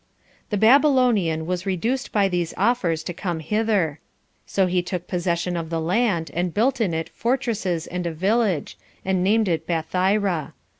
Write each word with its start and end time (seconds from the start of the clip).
2. 0.49 0.55
The 0.55 0.57
Babylonian 0.57 1.45
was 1.45 1.67
reduced 1.67 2.11
by 2.11 2.27
these 2.27 2.55
offers 2.57 3.03
to 3.03 3.13
come 3.13 3.39
hither; 3.39 3.99
so 4.47 4.65
he 4.65 4.81
took 4.81 5.05
possession 5.07 5.55
of 5.55 5.69
the 5.69 5.79
land, 5.79 6.31
and 6.33 6.55
built 6.55 6.81
in 6.81 6.91
it 6.91 7.09
fortresses 7.09 7.85
and 7.85 8.07
a 8.07 8.11
village, 8.11 8.79
and 9.05 9.23
named 9.23 9.47
it 9.47 9.67
Bathyra. 9.67 10.53